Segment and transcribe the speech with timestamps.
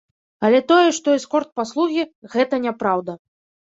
[0.47, 3.21] Але тое, што эскорт-паслугі, гэта няпраўда.